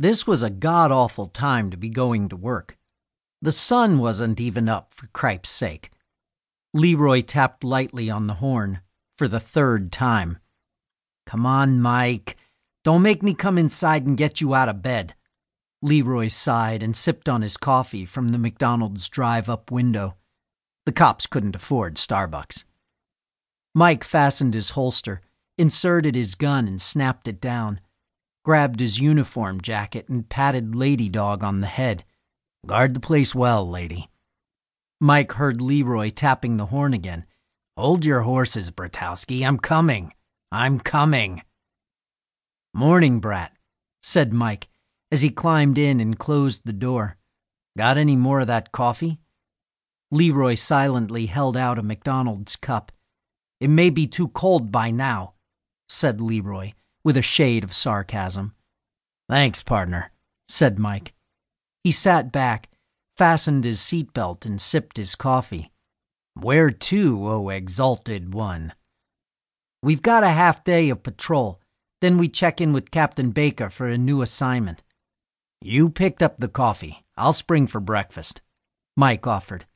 [0.00, 2.78] This was a god awful time to be going to work.
[3.42, 5.90] The sun wasn't even up, for cripe's sake.
[6.72, 8.80] Leroy tapped lightly on the horn
[9.18, 10.38] for the third time.
[11.26, 12.38] Come on, Mike.
[12.82, 15.14] Don't make me come inside and get you out of bed.
[15.82, 20.16] Leroy sighed and sipped on his coffee from the McDonald's drive up window.
[20.86, 22.64] The cops couldn't afford Starbucks.
[23.74, 25.20] Mike fastened his holster,
[25.58, 27.80] inserted his gun, and snapped it down,
[28.44, 32.04] grabbed his uniform jacket, and patted Lady Dog on the head.
[32.66, 34.08] Guard the place well, lady.
[35.00, 37.24] Mike heard Leroy tapping the horn again.
[37.76, 39.46] Hold your horses, Bratowski.
[39.46, 40.12] I'm coming.
[40.52, 41.42] I'm coming.
[42.74, 43.52] Morning, Brat,
[44.02, 44.68] said Mike
[45.10, 47.16] as he climbed in and closed the door.
[47.76, 49.18] Got any more of that coffee?
[50.10, 52.92] Leroy silently held out a McDonald's cup.
[53.60, 55.34] It may be too cold by now,
[55.88, 56.72] said Leroy,
[57.04, 58.54] with a shade of sarcasm.
[59.28, 60.10] Thanks, partner,
[60.48, 61.14] said Mike.
[61.82, 62.68] He sat back,
[63.16, 65.70] fastened his seatbelt, and sipped his coffee.
[66.34, 68.74] Where to, O oh exalted one?
[69.82, 71.60] We've got a half day of patrol,
[72.00, 74.82] then we check in with Captain Baker for a new assignment.
[75.60, 77.04] You picked up the coffee.
[77.16, 78.40] I'll spring for breakfast.
[78.96, 79.66] Mike offered.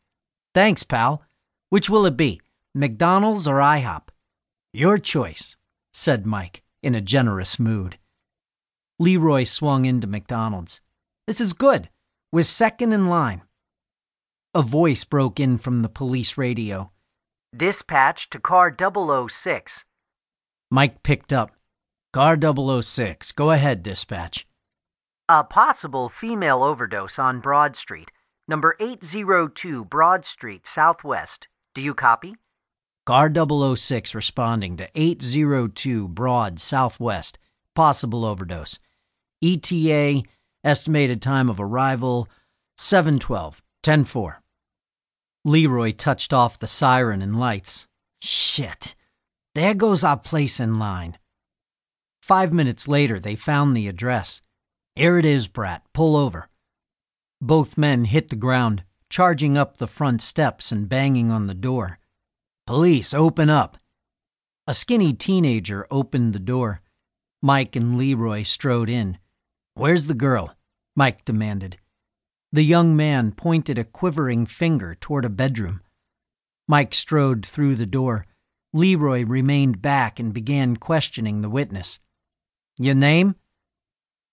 [0.54, 1.22] Thanks, pal.
[1.68, 2.40] Which will it be,
[2.74, 4.08] McDonald's or IHOP?
[4.72, 5.56] Your choice,
[5.92, 7.98] said Mike in a generous mood.
[8.98, 10.80] Leroy swung into McDonald's.
[11.26, 11.88] This is good.
[12.30, 13.42] We're second in line.
[14.54, 16.92] A voice broke in from the police radio.
[17.56, 19.84] Dispatch to car 006.
[20.70, 21.52] Mike picked up.
[22.12, 23.32] Car 006.
[23.32, 24.46] Go ahead, dispatch.
[25.28, 28.10] A possible female overdose on Broad Street,
[28.46, 31.48] number 802 Broad Street, Southwest.
[31.74, 32.36] Do you copy?
[33.06, 33.30] Car
[33.76, 37.38] 006 responding to 802 Broad, Southwest.
[37.74, 38.78] Possible overdose.
[39.42, 40.22] ETA
[40.64, 42.26] Estimated time of arrival
[42.78, 44.40] 712, 104.
[45.44, 47.86] Leroy touched off the siren and lights.
[48.22, 48.94] Shit.
[49.54, 51.18] There goes our place in line.
[52.22, 54.40] Five minutes later, they found the address.
[54.94, 55.82] Here it is, Brat.
[55.92, 56.48] Pull over.
[57.42, 61.98] Both men hit the ground, charging up the front steps and banging on the door.
[62.66, 63.76] Police, open up.
[64.66, 66.80] A skinny teenager opened the door.
[67.42, 69.18] Mike and Leroy strode in.
[69.74, 70.56] Where's the girl?
[70.96, 71.76] Mike demanded.
[72.52, 75.82] The young man pointed a quivering finger toward a bedroom.
[76.66, 78.24] Mike strode through the door.
[78.72, 81.98] Leroy remained back and began questioning the witness.
[82.78, 83.34] Your name?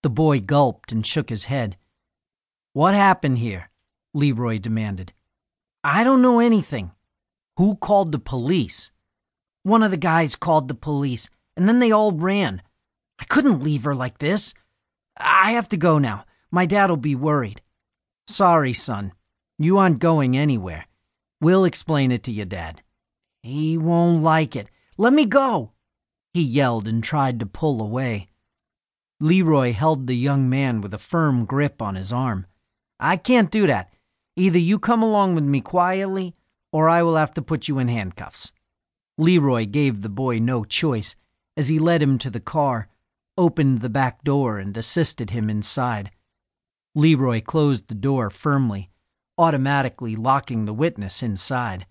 [0.04, 1.76] The boy gulped and shook his head.
[2.72, 3.72] What happened here?
[4.14, 5.12] Leroy demanded.
[5.84, 6.92] I don't know anything.
[7.62, 8.90] Who called the police?
[9.62, 12.64] One of the guys called the police, and then they all ran.
[13.20, 14.56] I couldn't leave her like this.
[15.16, 16.26] I have to go now.
[16.50, 17.62] My dad'll be worried.
[18.26, 19.14] Sorry, son.
[19.60, 20.88] You aren't going anywhere.
[21.40, 22.82] We'll explain it to your dad.
[23.44, 24.72] He won't like it.
[24.98, 25.74] Let me go!
[26.34, 28.30] He yelled and tried to pull away.
[29.20, 32.48] Leroy held the young man with a firm grip on his arm.
[33.00, 33.94] I can't do that.
[34.36, 36.34] Either you come along with me quietly,
[36.72, 38.52] or I will have to put you in handcuffs.
[39.18, 41.16] Leroy gave the boy no choice
[41.58, 42.88] as he led him to the car
[43.38, 46.12] opened the back door and assisted him inside.
[46.94, 48.90] Leroy closed the door firmly,
[49.38, 51.86] automatically locking the witness inside.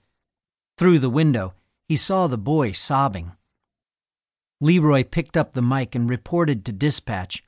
[0.77, 1.55] Through the window,
[1.89, 3.33] he saw the boy sobbing.
[4.61, 7.43] Leroy picked up the mic and reported to dispatch.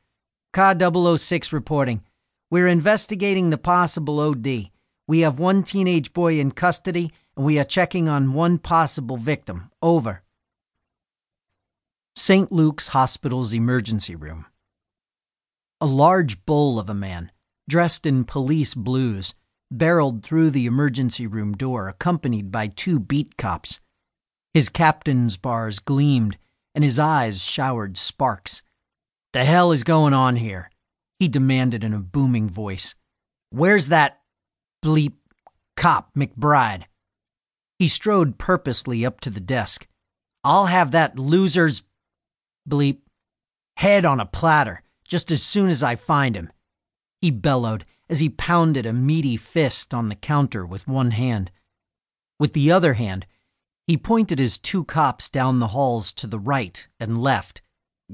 [0.53, 0.75] Car
[1.17, 2.03] 006 reporting.
[2.51, 4.71] We're investigating the possible OD.
[5.07, 9.71] We have one teenage boy in custody, and we are checking on one possible victim.
[9.81, 10.23] Over.
[12.15, 12.53] St.
[12.53, 14.47] Luke's Hospital's emergency room.
[15.81, 17.33] A large bull of a man,
[17.69, 19.35] dressed in police blues,
[19.71, 23.81] barreled through the emergency room door, accompanied by two beat cops.
[24.53, 26.37] His captain's bars gleamed,
[26.75, 28.63] and his eyes showered sparks.
[29.33, 30.71] The hell is going on here?
[31.19, 32.97] he demanded in a booming voice.
[33.51, 34.21] Where's that
[34.85, 35.13] bleep
[35.77, 36.87] cop, McBride?
[37.83, 39.89] He strode purposely up to the desk.
[40.45, 41.83] I'll have that loser's
[42.65, 42.99] bleep,
[43.77, 46.53] head on a platter just as soon as I find him.
[47.21, 51.51] He bellowed as he pounded a meaty fist on the counter with one hand.
[52.39, 53.27] With the other hand,
[53.89, 57.63] he pointed his two cops down the halls to the right and left.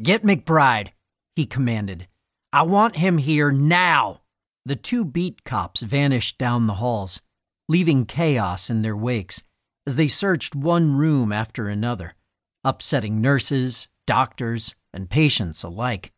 [0.01, 0.93] Get McBride,
[1.37, 2.09] he commanded.
[2.55, 4.23] I want him here now.
[4.65, 7.21] The two beat cops vanished down the halls,
[7.69, 9.43] leaving chaos in their wakes
[9.89, 12.15] as they searched one room after another,
[12.63, 16.13] upsetting nurses, doctors, and patients alike.